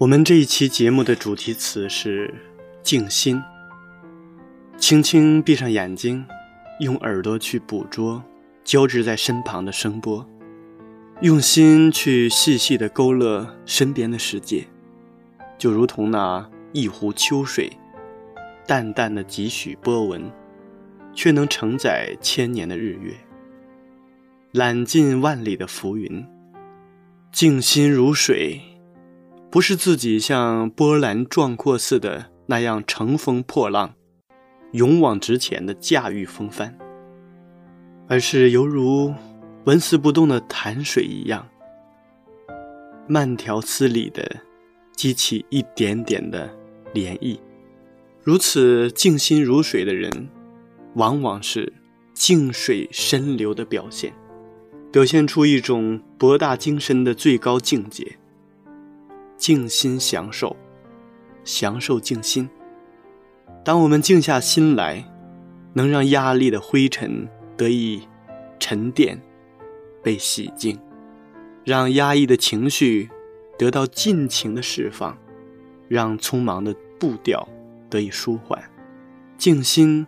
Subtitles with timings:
[0.00, 2.32] 我们这一期节目的主题词是
[2.82, 3.38] 静心。
[4.78, 6.24] 轻轻闭上眼睛，
[6.78, 8.24] 用耳朵去捕捉
[8.64, 10.26] 交织在身旁的声波，
[11.20, 14.66] 用心去细细的勾勒身边的世界，
[15.58, 17.70] 就如同那一湖秋水，
[18.66, 20.32] 淡淡的几许波纹，
[21.12, 23.12] 却能承载千年的日月，
[24.52, 26.24] 揽尽万里的浮云。
[27.30, 28.62] 静心如水。
[29.50, 33.94] 不是自己像波澜壮阔似的那样乘风破浪、
[34.72, 36.78] 勇往直前的驾驭风帆，
[38.06, 39.12] 而是犹如
[39.64, 41.48] 纹丝不动的潭水一样，
[43.08, 44.24] 慢条斯理地
[44.94, 46.48] 激起一点点的
[46.94, 47.36] 涟漪。
[48.22, 50.28] 如此静心如水的人，
[50.94, 51.72] 往往是
[52.14, 54.12] 静水深流的表现，
[54.92, 58.16] 表现出一种博大精深的最高境界。
[59.40, 60.54] 静心享受，
[61.44, 62.46] 享受静心。
[63.64, 65.02] 当我们静下心来，
[65.72, 68.02] 能让压力的灰尘得以
[68.58, 69.18] 沉淀、
[70.02, 70.78] 被洗净，
[71.64, 73.08] 让压抑的情绪
[73.58, 75.16] 得到尽情的释放，
[75.88, 77.48] 让匆忙的步调
[77.88, 78.62] 得以舒缓。
[79.38, 80.06] 静心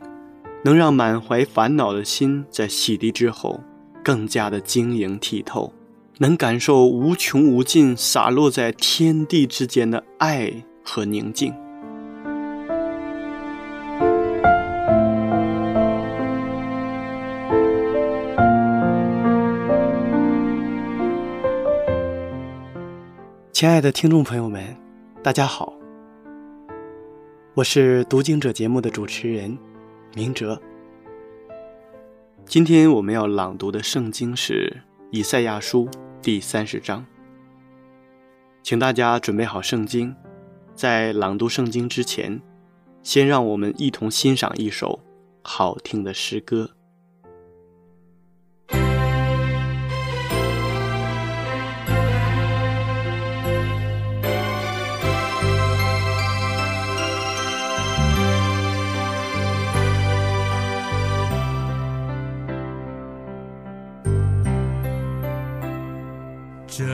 [0.62, 3.62] 能让满怀烦恼的心在洗涤之后，
[4.04, 5.72] 更加的晶莹剔透。
[6.18, 10.52] 能感受无穷无尽洒落在天地之间的爱
[10.84, 11.52] 和宁静。
[23.52, 24.76] 亲爱的听众朋友们，
[25.22, 25.72] 大家好，
[27.54, 29.56] 我是读经者节目的主持人
[30.14, 30.60] 明哲。
[32.44, 34.76] 今天我们要朗读的圣经是
[35.14, 35.84] 《以赛亚书》。
[36.22, 37.04] 第三十章，
[38.62, 40.16] 请大家准备好圣经。
[40.74, 42.40] 在朗读圣经之前，
[43.02, 45.00] 先让我们一同欣赏一首
[45.42, 46.70] 好听的诗歌。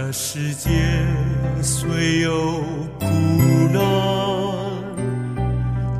[0.09, 0.71] 这世界
[1.63, 2.63] 虽有
[2.99, 3.05] 苦
[3.71, 3.79] 难，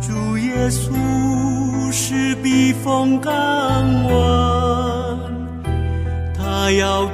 [0.01, 3.35] 主耶稣是避风港
[4.05, 5.19] 湾，
[6.35, 7.07] 他要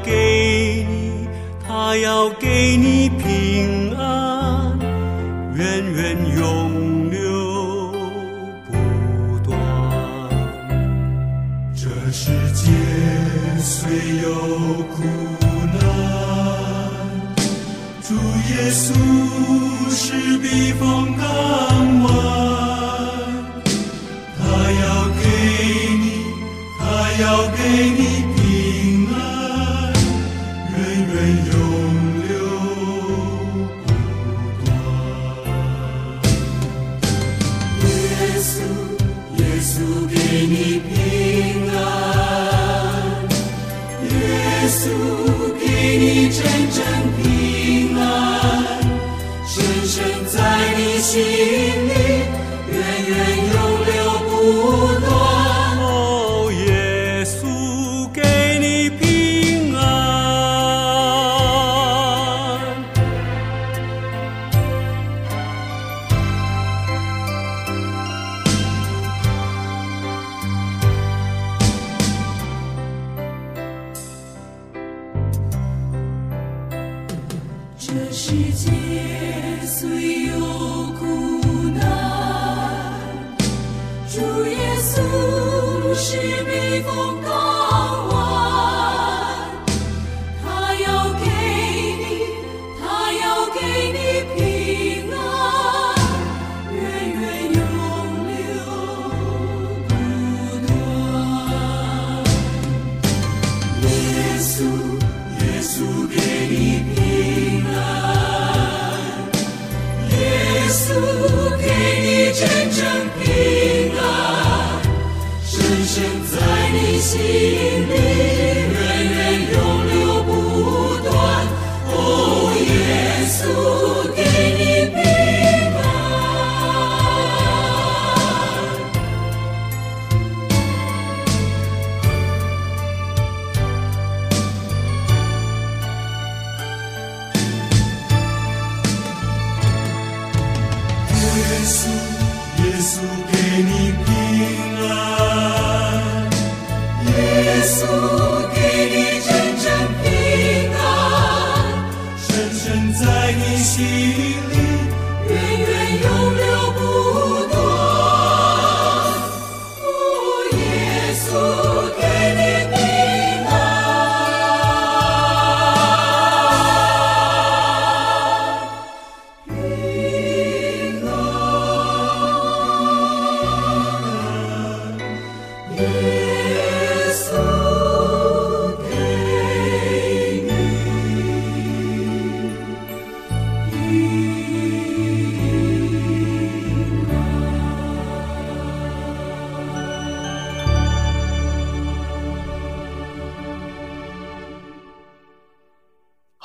[27.21, 28.34] 要给你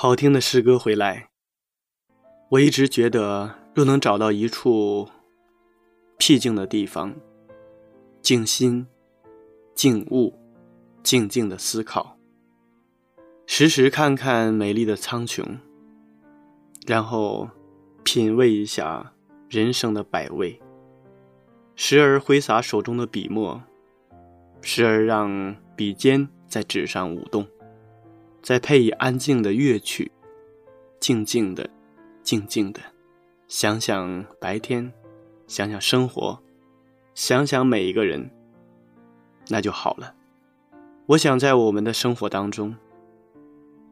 [0.02, 1.28] 好听的诗歌回来，
[2.52, 5.10] 我一直觉得，若能找到一处
[6.18, 7.14] 僻静的地方，
[8.22, 8.88] 静心、
[9.76, 10.34] 静物、
[11.04, 12.18] 静静的思考，
[13.46, 15.44] 时时看看美丽的苍穹，
[16.88, 17.50] 然后
[18.06, 19.12] 品味一下
[19.50, 20.58] 人生的百味，
[21.76, 23.62] 时而挥洒手中的笔墨，
[24.62, 27.46] 时而让笔尖在纸上舞动。
[28.50, 30.12] 再配以安静的乐曲，
[31.00, 31.70] 静静的，
[32.24, 32.80] 静静的，
[33.48, 34.92] 想想白天，
[35.46, 36.42] 想想生活，
[37.14, 38.32] 想想每一个人，
[39.50, 40.16] 那就好了。
[41.06, 42.76] 我想在我们的生活当中，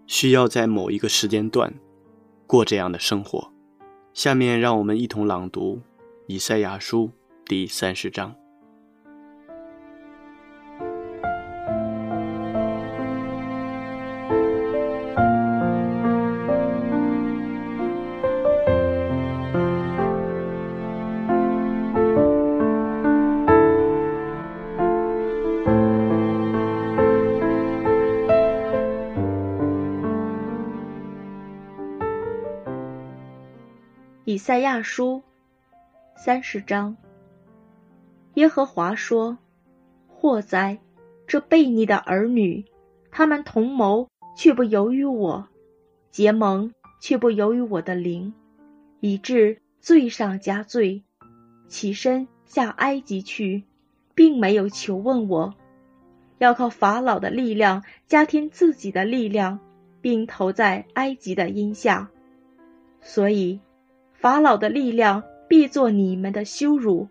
[0.08, 1.72] 需要在某一个时间段
[2.48, 3.54] 过这样的生活。
[4.12, 5.76] 下面让我们一同朗读
[6.26, 7.06] 《以赛亚书》
[7.46, 8.34] 第三十章。
[34.48, 35.24] 赛亚书
[36.16, 36.96] 三十章。
[38.36, 39.38] 耶和华说
[40.08, 40.80] ：“祸哉，
[41.28, 42.64] 这悖逆的儿女！
[43.12, 45.50] 他们同谋，却不由于我；
[46.12, 48.34] 结盟，却不由于我的灵，
[49.02, 51.04] 以致罪上加罪。
[51.68, 53.66] 起身下埃及去，
[54.16, 55.56] 并没有求问我，
[56.38, 59.60] 要靠法老的力量加添自己的力量，
[60.00, 62.10] 并投在埃及的荫下。
[63.02, 63.60] 所以。”
[64.20, 67.08] 法老的力量必作你们的羞辱，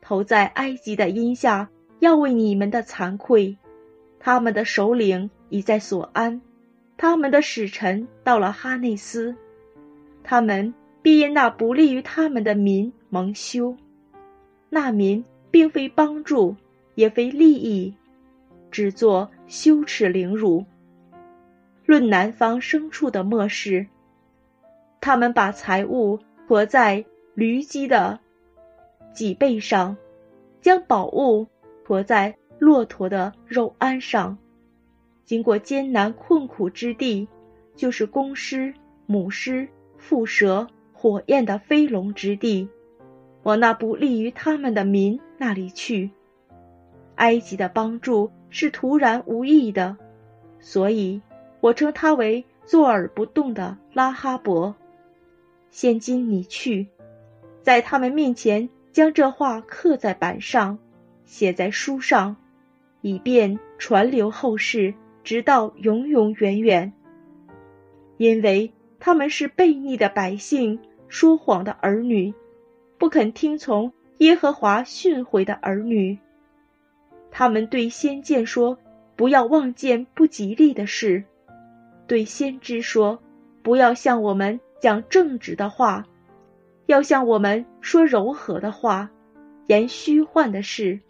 [0.00, 3.56] 投在埃及的荫下，要为你们的惭愧。
[4.18, 6.40] 他们的首领已在所安，
[6.96, 9.36] 他们的使臣到了哈内斯，
[10.24, 13.76] 他们必因那不利于他们的民蒙羞。
[14.70, 16.56] 那民并非帮助，
[16.94, 17.94] 也非利益，
[18.70, 20.64] 只作羞耻凌辱。
[21.84, 23.86] 论南方牲畜的末世，
[24.98, 26.18] 他们把财物。
[26.48, 28.20] 驮在驴鸡的
[29.12, 29.98] 脊背上，
[30.62, 31.46] 将宝物
[31.84, 34.38] 驮在骆驼的肉鞍上，
[35.26, 37.28] 经过艰难困苦之地，
[37.76, 38.72] 就是公狮、
[39.04, 42.66] 母狮、蝮蛇、火焰的飞龙之地，
[43.42, 46.10] 往那不利于他们的民那里去。
[47.16, 49.98] 埃及的帮助是突然无意的，
[50.60, 51.20] 所以
[51.60, 54.74] 我称它为坐而不动的拉哈伯。
[55.70, 56.88] 现今你去，
[57.62, 60.78] 在他们面前将这话刻在板上，
[61.24, 62.36] 写在书上，
[63.00, 66.92] 以便传流后世，直到永永远远。
[68.16, 72.34] 因为他们是悖逆的百姓，说谎的儿女，
[72.98, 76.18] 不肯听从耶和华训诲的儿女。
[77.30, 78.78] 他们对先见说
[79.14, 81.24] ：“不要望见不吉利的事。”
[82.08, 83.22] 对先知说
[83.62, 86.06] ：“不要向我们讲正直的话，
[86.86, 89.10] 要向我们说柔和的话，
[89.66, 91.00] 言虚幻的事。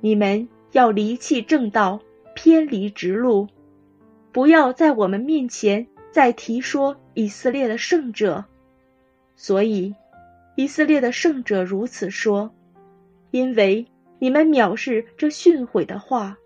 [0.00, 2.00] 你们要离弃正道，
[2.34, 3.48] 偏离直路，
[4.32, 8.44] 不要在我们面前再提说以色列的圣者。
[9.36, 9.94] 所以，
[10.56, 12.54] 以色列的圣者如此说，
[13.30, 13.86] 因为
[14.18, 16.36] 你们藐视这训诲的话，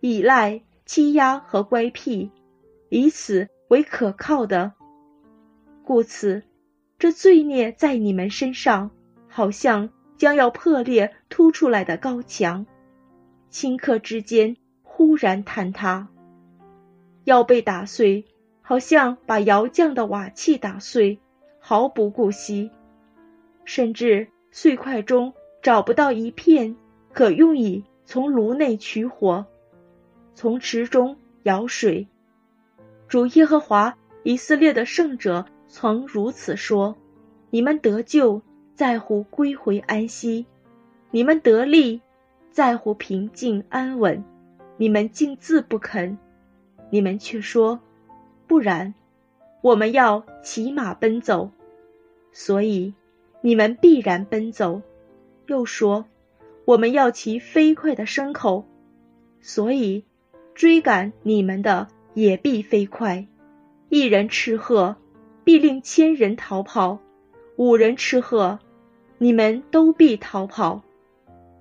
[0.00, 2.30] 依赖欺压和乖僻。”
[2.90, 4.72] 以此为可靠的，
[5.88, 6.42] 故此，
[6.98, 8.90] 这罪孽在你们身上，
[9.26, 12.66] 好像将要破裂凸出来的高墙，
[13.50, 16.08] 顷刻之间忽然坍塌，
[17.24, 18.26] 要被打碎，
[18.60, 21.20] 好像把窑匠的瓦器打碎，
[21.58, 22.70] 毫不顾惜，
[23.64, 26.76] 甚至碎块中找不到一片
[27.14, 29.46] 可用以从炉内取火，
[30.34, 32.08] 从池中舀水。
[33.08, 36.96] 主耶和华以色列的圣者曾如此说
[37.50, 38.42] ：“你们得救
[38.74, 40.46] 在乎归回安息，
[41.10, 42.00] 你们得利
[42.50, 44.24] 在乎平静安稳。
[44.76, 46.18] 你们竟自不肯，
[46.90, 47.78] 你们却说
[48.46, 48.94] 不然，
[49.60, 51.50] 我们要骑马奔走，
[52.32, 52.94] 所以
[53.40, 54.80] 你们必然奔走；
[55.46, 56.04] 又说
[56.64, 58.64] 我们要骑飞快的牲口，
[59.40, 60.04] 所以
[60.54, 63.28] 追赶你们的。”也必飞快，
[63.90, 64.96] 一人吃喝，
[65.48, 66.98] 必令千人逃跑；
[67.56, 68.58] 五人吃喝，
[69.16, 70.82] 你们都必逃跑，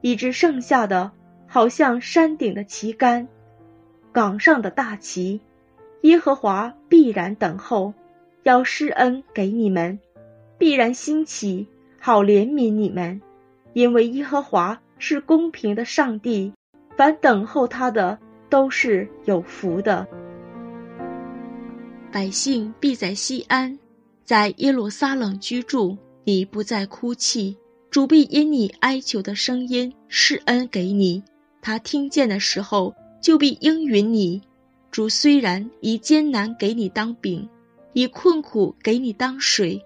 [0.01, 1.13] 以致剩下的
[1.48, 3.29] 好像山顶的旗杆，
[4.12, 5.39] 岗上的大旗。
[6.01, 7.94] 耶和华必然等候，
[8.44, 10.00] 要施恩给你们，
[10.58, 13.22] 必然兴起，好怜悯你们，
[13.72, 16.51] 因为耶和华是公平的上帝，
[16.98, 20.06] 凡等候他的都是有福的。
[22.17, 23.77] 百姓必在西安，
[24.25, 25.95] 在耶路撒冷居住。
[26.24, 27.55] 你不再哭泣，
[27.91, 31.21] 主必因你哀求的声音施恩给你。
[31.62, 34.41] 他听见的时候，就必应允你。
[34.89, 37.47] 主虽然以艰难给你当饼，
[37.93, 39.79] 以困苦给你当水，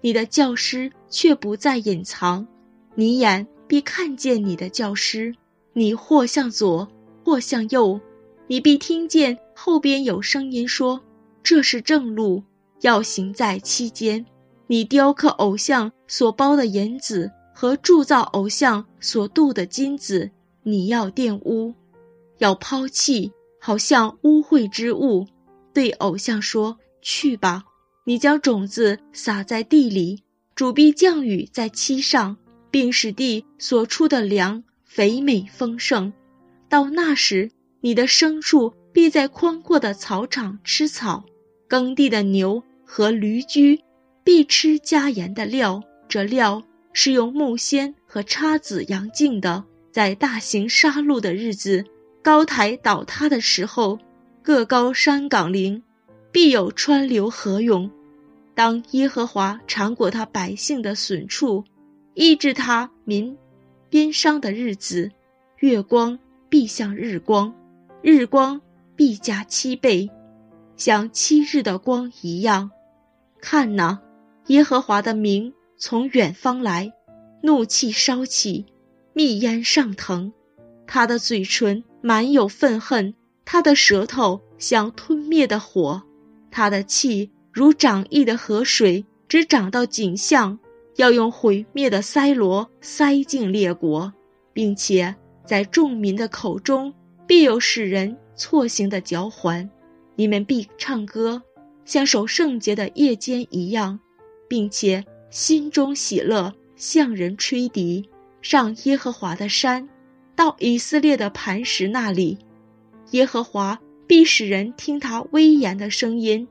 [0.00, 2.46] 你的教师却不再隐藏。
[2.94, 5.34] 你眼必看见你的教师，
[5.74, 6.88] 你或向左，
[7.22, 8.00] 或向右，
[8.46, 10.98] 你必听见后边有声音说。
[11.44, 12.42] 这是正路，
[12.80, 14.24] 要行在期间。
[14.66, 20.30] 你雕刻偶像所包的银子和铸造偶像所镀的金子，
[20.62, 21.74] 你要玷污，
[22.38, 25.26] 要抛弃，好像污秽之物。
[25.74, 27.64] 对偶像说：“去吧。”
[28.06, 30.22] 你将种子撒在地里，
[30.54, 32.36] 主必降雨在其上，
[32.70, 36.12] 并使地所出的粮肥美丰盛。
[36.68, 41.24] 到那时，你的牲畜必在宽阔的草场吃草。
[41.74, 43.80] 耕地的牛和驴驹
[44.22, 46.62] 必吃加盐的料，这料
[46.92, 49.64] 是用木锨和叉子扬净的。
[49.90, 51.84] 在大型杀戮的日子，
[52.22, 53.98] 高台倒塌的时候，
[54.40, 55.82] 各高山岗陵
[56.30, 57.90] 必有川流河涌。
[58.54, 61.64] 当耶和华尝过他百姓的损处，
[62.14, 63.36] 医治他民
[63.90, 65.10] 边伤的日子，
[65.58, 66.16] 月光
[66.48, 67.52] 必像日光，
[68.00, 68.60] 日光
[68.94, 70.08] 必加七倍。
[70.76, 72.70] 像七日的光一样，
[73.40, 74.00] 看哪，
[74.46, 76.92] 耶和华的名从远方来，
[77.42, 78.66] 怒气烧起，
[79.12, 80.32] 密烟上腾，
[80.86, 83.14] 他的嘴唇满有愤恨，
[83.44, 86.02] 他的舌头像吞灭的火，
[86.50, 90.58] 他的气如涨溢的河水，只涨到颈项，
[90.96, 94.12] 要用毁灭的塞罗塞进列国，
[94.52, 95.14] 并且
[95.46, 96.92] 在众民的口中
[97.26, 99.70] 必有使人错行的嚼环。
[100.16, 101.42] 你们必唱歌，
[101.84, 103.98] 像守圣洁的夜间一样，
[104.48, 108.08] 并且心中喜乐，向人吹笛，
[108.40, 109.88] 上耶和华的山，
[110.36, 112.38] 到以色列的磐石那里。
[113.10, 116.46] 耶和华必使人听他威严的声音，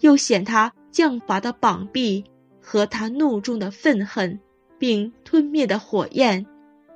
[0.00, 2.24] 又显他降罚的膀臂
[2.60, 4.38] 和他怒中的愤恨，
[4.78, 6.46] 并吞灭的火焰，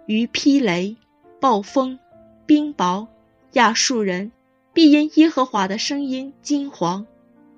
[0.07, 0.97] 于霹雷、
[1.41, 1.99] 暴风、
[2.47, 3.07] 冰雹、
[3.53, 4.31] 亚述人。
[4.73, 7.07] 必因耶和华的声音惊惶，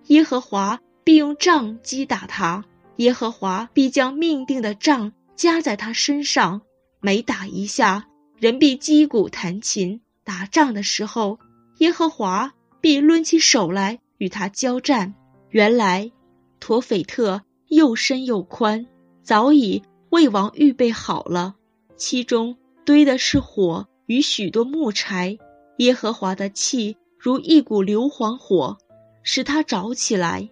[0.06, 2.64] 耶和华必用杖击打他，
[2.96, 6.62] 耶和华必将命定的杖加在他身上。
[7.00, 8.06] 每打一下，
[8.38, 10.00] 人必击鼓弹琴。
[10.24, 11.38] 打仗的时候，
[11.78, 15.14] 耶和华必抡起手来与他交战。
[15.50, 16.12] 原来，
[16.60, 18.86] 陀斐特又深又宽，
[19.22, 21.56] 早已为王预备好了，
[21.96, 25.36] 其中堆的是火与许多木柴，
[25.78, 28.78] 耶和华的气如一股硫磺火，
[29.22, 30.48] 使它着起来。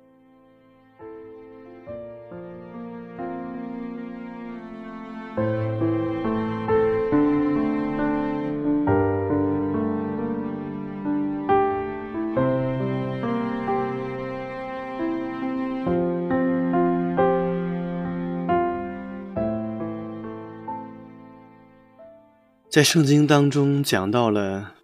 [22.70, 24.74] 在圣经当中讲到了，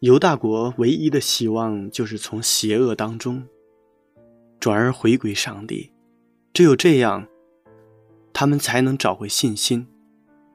[0.00, 3.46] 犹大国唯一的希望就是从邪恶当中
[4.58, 5.92] 转而回归上帝，
[6.54, 7.28] 只有这样，
[8.32, 9.86] 他们才能找回信心，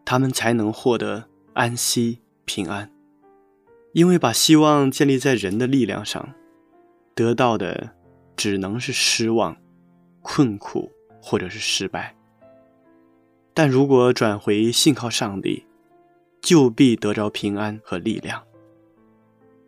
[0.04, 2.92] 他们才能获得安息平安。
[3.94, 6.34] 因为把希望建立在人的力量上，
[7.14, 7.92] 得到的
[8.36, 9.56] 只能是失望、
[10.24, 12.16] 困苦或者是失败。
[13.54, 15.64] 但如果转回信靠上帝，
[16.42, 18.44] 就必得着平安和力量。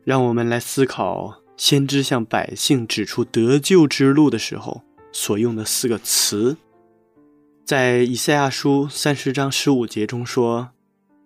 [0.07, 6.55] 让我们来思考先知向百姓指出得救之路的时候所用的四个词。
[7.65, 10.69] 在以赛亚书三十章十五节中说：“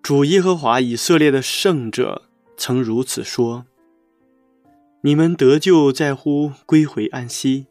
[0.02, 2.24] 主耶和华以色列的圣者
[2.58, 3.68] 曾如此说：
[5.02, 7.68] 你们得救在乎归回安息，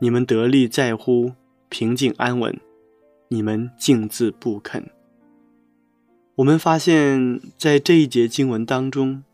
[0.00, 1.32] 你们得力在乎
[1.68, 2.56] 平静安稳，
[3.26, 4.88] 你们静自不肯。”
[6.38, 9.24] 我们发现，在这一节经文当中，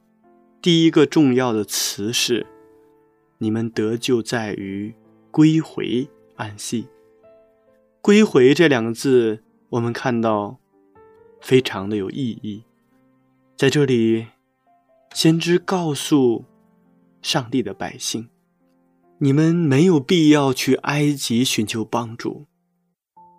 [0.68, 2.46] 第一个重要的词是
[3.40, 4.94] “你们得救在于
[5.31, 6.88] 归回安息”。
[8.04, 10.59] 归回这两个字，我们看到
[11.40, 12.64] 非常的有意义。
[13.57, 14.26] 在这里，
[15.14, 16.44] 先知告诉
[17.22, 18.28] 上帝的百姓
[19.20, 22.44] ：“你们没有必要去埃及寻求帮助，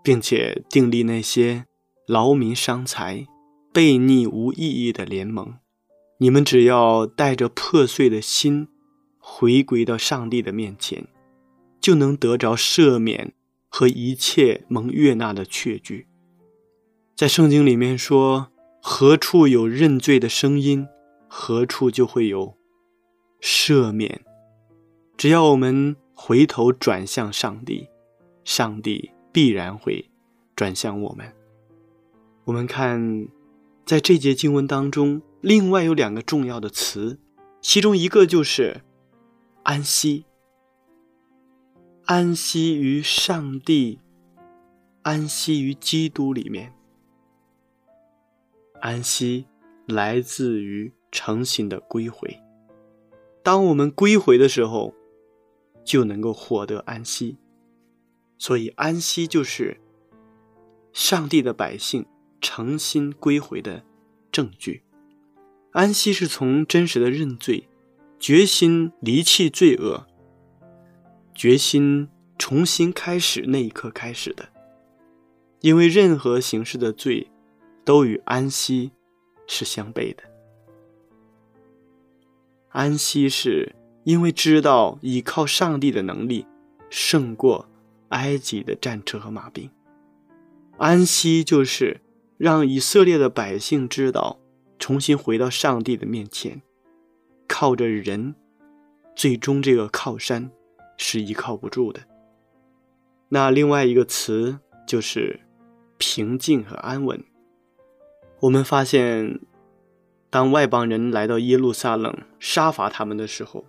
[0.03, 1.65] 并且订立那些
[2.07, 3.27] 劳民伤财。”
[3.71, 5.59] 悖逆无意义的联盟，
[6.21, 8.67] 你们只要带着破碎的心，
[9.17, 11.07] 回归到上帝的面前，
[11.79, 13.33] 就能得着赦免
[13.69, 16.07] 和一切蒙悦纳的确据。
[17.15, 18.51] 在圣经里面说
[18.83, 20.85] ：“何处有认罪的声音，
[21.29, 22.57] 何处就会有
[23.41, 24.21] 赦免。
[25.15, 27.87] 只要我们回头转向上帝，
[28.43, 30.09] 上帝必然会
[30.53, 31.33] 转向我们。”
[32.43, 33.27] 我们看。
[33.85, 37.19] 在这节经文当中，另外有两个重要的词，
[37.61, 38.81] 其中一个就是
[39.63, 40.25] “安息”。
[42.05, 43.99] 安息于上帝，
[45.03, 46.73] 安息于基督里面。
[48.81, 49.45] 安息
[49.85, 52.39] 来自于诚心的归回。
[53.43, 54.93] 当我们归回的时候，
[55.83, 57.37] 就能够获得安息。
[58.37, 59.79] 所以，安息就是
[60.93, 62.05] 上帝的百姓。
[62.41, 63.83] 诚心归回的
[64.31, 64.81] 证据，
[65.71, 67.67] 安息是从真实的认罪、
[68.19, 70.05] 决心离弃罪恶、
[71.33, 74.49] 决心重新开始那一刻开始的。
[75.61, 77.29] 因为任何形式的罪，
[77.83, 78.91] 都与安息
[79.45, 80.23] 是相悖的。
[82.69, 86.45] 安息是因为知道依靠上帝的能力，
[86.89, 87.67] 胜过
[88.09, 89.69] 埃及的战车和马兵。
[90.77, 92.01] 安息就是。
[92.39, 94.39] 让以色列的百姓知道，
[94.79, 96.61] 重新回到上帝的面前，
[97.47, 98.33] 靠着人，
[99.15, 100.49] 最终这个靠山
[100.97, 102.01] 是依靠不住的。
[103.27, 105.41] 那另外一个词就是
[105.99, 107.23] 平静和安稳。
[108.39, 109.39] 我们发现，
[110.29, 113.65] 当外邦人来到耶路撒冷杀伐他们的时候，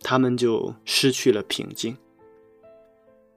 [0.00, 1.98] 他们就失去了平静。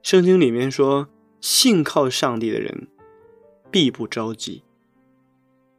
[0.02, 1.08] 圣经里面说，
[1.40, 2.88] 信靠上帝的人。
[3.72, 4.62] 必不着急。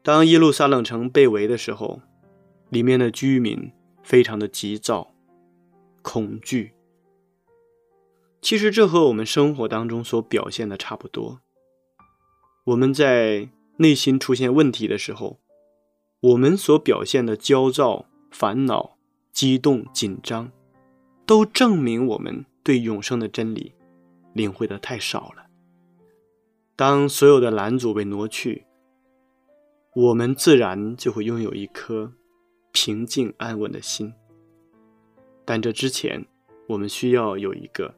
[0.03, 2.01] 当耶路撒冷城被围的时候，
[2.69, 3.71] 里面的居民
[4.03, 5.13] 非常的急躁、
[6.01, 6.73] 恐惧。
[8.41, 11.39] 其实这和我们生活当中所表现的差不多。
[12.65, 15.39] 我们在内心出现问题的时候，
[16.19, 18.97] 我们所表现的焦躁、烦恼、
[19.31, 20.51] 激动、紧张，
[21.25, 23.71] 都证明我们对永生的真理
[24.33, 25.45] 领会的太少了。
[26.75, 28.65] 当所有的拦阻被挪去，
[29.95, 32.11] 我们自然就会拥有一颗
[32.71, 34.11] 平静安稳的心。
[35.45, 36.25] 但这之前，
[36.67, 37.93] 我们需要有一个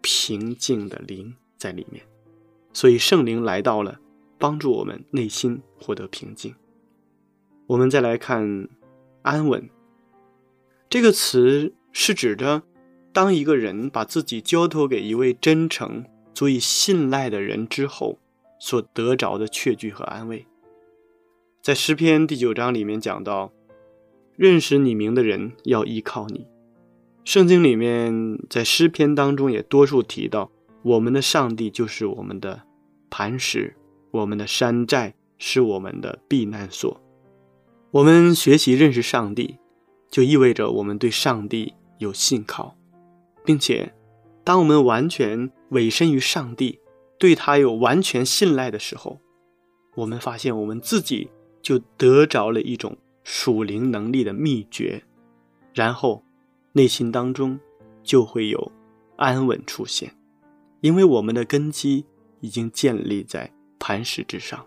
[0.00, 2.04] 平静的灵在里面。
[2.72, 4.00] 所以圣灵来到了，
[4.38, 6.54] 帮助我们内心获得平静。
[7.66, 8.68] 我们再来看
[9.22, 9.68] “安稳”
[10.90, 12.62] 这个词，是指着
[13.12, 16.04] 当一个人把自己交托给一位真诚。
[16.32, 18.18] 足以信赖的人之后，
[18.58, 20.46] 所得着的确据和安慰。
[21.62, 23.52] 在诗篇第九章里面讲到，
[24.34, 26.46] 认识你名的人要依靠你。
[27.22, 30.50] 圣经里面在诗篇当中也多数提到，
[30.82, 32.62] 我们的上帝就是我们的
[33.10, 33.76] 磐石，
[34.10, 36.98] 我们的山寨是我们的避难所。
[37.90, 39.58] 我们学习认识上帝，
[40.08, 42.74] 就意味着我们对上帝有信靠，
[43.44, 43.92] 并且，
[44.42, 46.80] 当我们完全委身于上帝，
[47.18, 49.20] 对他有完全信赖的时候，
[49.96, 51.28] 我们发现我们自己
[51.62, 55.02] 就得着了一种属灵能力的秘诀，
[55.74, 56.22] 然后
[56.72, 57.58] 内心当中
[58.02, 58.72] 就会有
[59.16, 60.14] 安稳出现，
[60.80, 62.06] 因为我们的根基
[62.40, 64.66] 已经建立在磐石之上。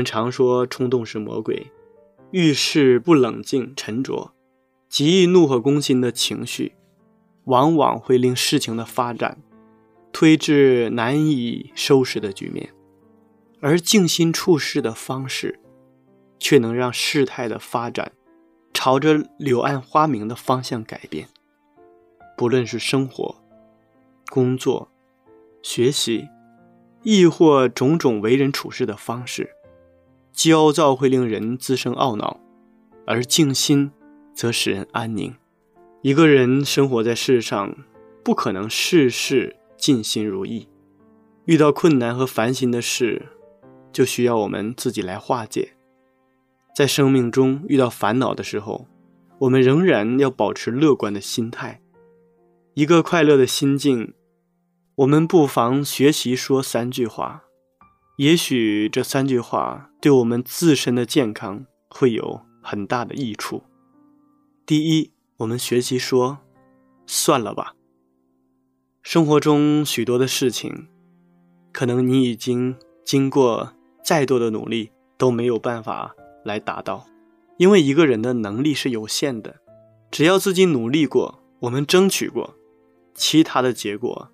[0.00, 1.70] 们常说冲动是魔鬼，
[2.30, 4.32] 遇事不冷静沉着，
[4.88, 6.72] 极易怒火攻心的情绪，
[7.44, 9.36] 往往会令事情的发展
[10.10, 12.72] 推至难以收拾的局面，
[13.60, 15.60] 而静心处事的方式，
[16.38, 18.12] 却能让事态的发展
[18.72, 21.28] 朝着柳暗花明的方向改变。
[22.38, 23.36] 不论是生活、
[24.30, 24.90] 工作、
[25.60, 26.26] 学习，
[27.02, 29.50] 亦或种种为人处事的方式。
[30.42, 32.40] 焦躁会令人滋生懊恼，
[33.06, 33.90] 而静心
[34.32, 35.34] 则使人安宁。
[36.00, 37.76] 一个人生活在世上，
[38.24, 40.66] 不可能事事尽心如意。
[41.44, 43.28] 遇到困难和烦心的事，
[43.92, 45.74] 就需要我们自己来化解。
[46.74, 48.86] 在生命中遇到烦恼的时候，
[49.40, 51.82] 我们仍然要保持乐观的心态，
[52.72, 54.14] 一个快乐的心境。
[54.94, 57.44] 我们不妨学习说三句话。
[58.20, 63.62] 也许这三句话对我们自身的健康会有很大的益处。
[64.66, 66.36] 第一，我们学习说
[67.08, 67.74] “算了吧”。
[69.00, 70.86] 生活中许多的事情，
[71.72, 73.72] 可能你已经经过
[74.04, 77.06] 再多的努力都没有办法来达到，
[77.56, 79.56] 因为一个人的能力是有限的。
[80.10, 82.54] 只要自己努力过，我们争取过，
[83.14, 84.28] 其他的结果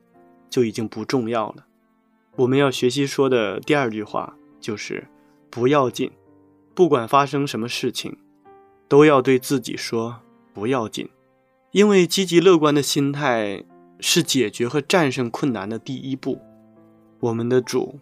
[0.51, 1.69] 就已经不重要了。
[2.37, 5.07] 我们要学习说的第二句话就是
[5.49, 6.11] “不要紧”，
[6.75, 8.17] 不管发生什么事情，
[8.89, 10.21] 都要对自己说
[10.53, 11.09] “不要紧”，
[11.73, 13.65] 因为积极乐观的心态
[14.01, 16.39] 是解决和战胜困难的第一步。
[17.21, 17.99] 我们的主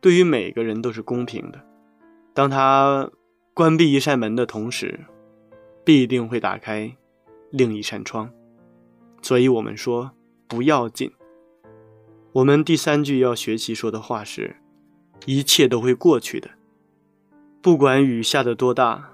[0.00, 1.60] 对于每个人都是公平的，
[2.32, 3.10] 当他
[3.52, 4.98] 关闭一扇门的同时，
[5.84, 6.96] 必定会打开
[7.50, 8.30] 另一扇窗。
[9.20, 10.12] 所以，我们说
[10.48, 11.12] “不要紧”。
[12.32, 14.56] 我们第三句要学习说的话是
[15.24, 16.50] ：“一切都会过去的，
[17.62, 19.12] 不管雨下的多大，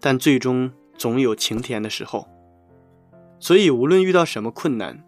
[0.00, 2.26] 但最终总有晴天的时候。
[3.38, 5.04] 所以，无论遇到什么困难，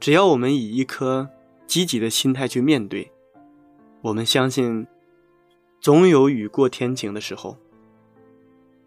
[0.00, 1.30] 只要我们以一颗
[1.68, 3.12] 积极的心态去面对，
[4.02, 4.86] 我们相信
[5.80, 7.56] 总有雨过天晴的时候。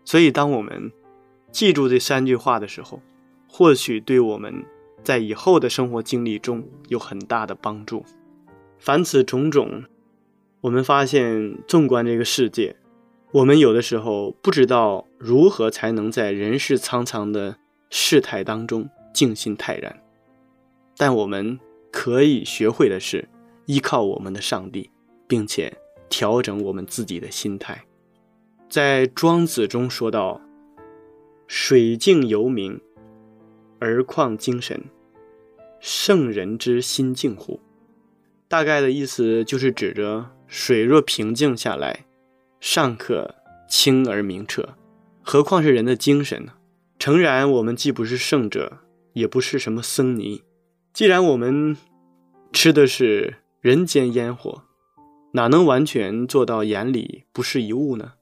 [0.03, 0.91] 所以，当我们
[1.49, 3.01] 记住这三句话的时候，
[3.47, 4.65] 或许对我们。”
[5.03, 8.05] 在以后的生活经历中有很大的帮助。
[8.79, 9.83] 凡此种种，
[10.61, 12.75] 我们发现，纵观这个世界，
[13.31, 17.57] 我们有的时候不知道如何才能在人世苍苍的
[17.89, 20.01] 世态当中静心泰然。
[20.97, 21.59] 但我们
[21.91, 23.27] 可以学会的是
[23.65, 24.89] 依靠我们的上帝，
[25.27, 25.75] 并且
[26.09, 27.83] 调整我们自己的心态。
[28.69, 30.41] 在庄子中说到
[31.47, 32.79] ：“水静犹明。”
[33.83, 34.81] 而况精神，
[35.81, 37.59] 圣人之心静乎？
[38.47, 42.05] 大概的意思就是指着水若平静下来，
[42.61, 43.35] 尚可
[43.67, 44.69] 清而明澈，
[45.21, 46.53] 何况是人的精神呢？
[46.97, 48.77] 诚然，我们既不是圣者，
[49.11, 50.43] 也不是什么僧尼。
[50.93, 51.75] 既然我们
[52.53, 54.63] 吃的是人间烟火，
[55.33, 58.13] 哪能完全做到眼里不是一物呢？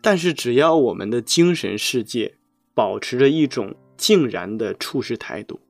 [0.00, 2.36] 但是，只要我们的精神世界
[2.72, 3.76] 保持着一种。
[3.96, 5.60] 静然的处事态度，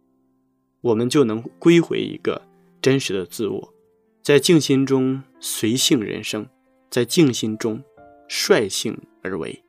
[0.81, 2.43] 我们就能归回一个
[2.81, 3.75] 真实的自我，
[4.23, 6.47] 在静心中随性人生，
[6.91, 7.83] 在静心中
[8.29, 9.63] 率性而为，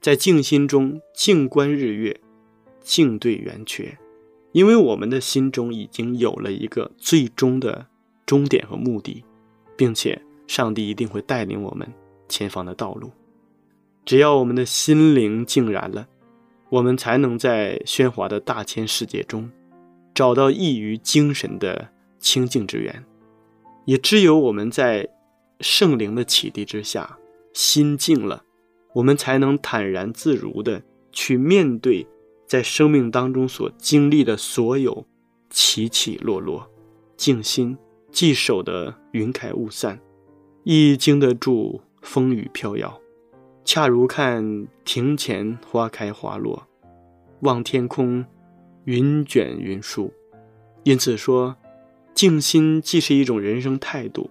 [0.00, 2.20] 在静心中静观日月，
[2.80, 3.98] 静对圆缺。
[4.52, 7.86] 因为我们的心中已经有了一个最终的
[8.26, 9.24] 终点和目的，
[9.76, 11.90] 并且上帝一定会带领我们
[12.28, 13.10] 前方的道路。
[14.04, 16.06] 只要我们的心灵静然了。
[16.72, 19.50] 我们才能在喧哗的大千世界中，
[20.14, 23.04] 找到易于精神的清净之源。
[23.84, 25.06] 也只有我们在
[25.60, 27.18] 圣灵的启迪之下，
[27.52, 28.42] 心静了，
[28.94, 30.82] 我们才能坦然自如的
[31.12, 32.06] 去面对
[32.46, 35.04] 在生命当中所经历的所有
[35.50, 36.66] 起起落落。
[37.18, 37.76] 静心
[38.10, 40.00] 既守得云开雾散，
[40.64, 43.01] 亦经得住风雨飘摇。
[43.64, 46.66] 恰如看庭前花开花落，
[47.40, 48.24] 望天空
[48.84, 50.12] 云卷云舒。
[50.82, 51.56] 因此说，
[52.14, 54.28] 静心既是一种人生态度，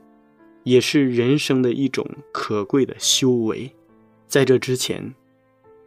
[0.63, 3.73] 也是人生的一种可贵的修为。
[4.27, 5.13] 在这之前，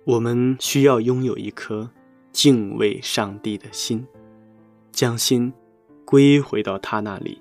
[0.04, 1.88] 我们需要拥有一颗
[2.32, 4.06] 敬畏上帝的心，
[4.90, 5.52] 将心
[6.04, 7.40] 归回到他那里。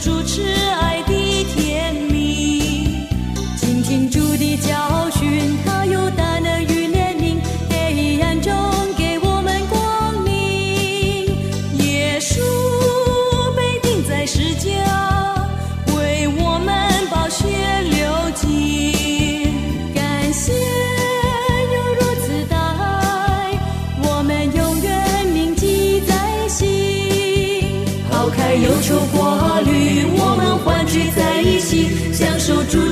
[0.00, 0.59] 主持。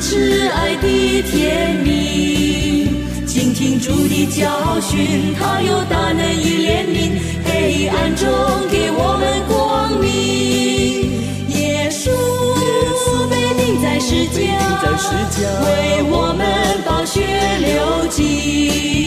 [0.08, 0.16] 挚
[0.50, 2.88] 爱的甜蜜，
[3.26, 8.26] 倾听主的教训，他有大能与怜悯，黑暗中
[8.70, 10.08] 给我们光明。
[11.50, 12.08] 耶稣
[13.28, 14.40] 被钉在石架，
[15.60, 16.40] 为我们
[16.86, 17.20] 宝血
[17.60, 18.97] 流尽，